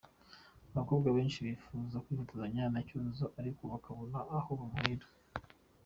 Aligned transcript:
Abakobwa 0.71 1.07
benshi 1.17 1.43
bifuzaga 1.45 2.03
kwifotozanya 2.05 2.63
na 2.73 2.79
Cyuzuzo 2.87 3.25
ariko 3.39 3.61
bakabura 3.71 4.19
aho 4.37 4.49
bamuhera. 4.59 5.07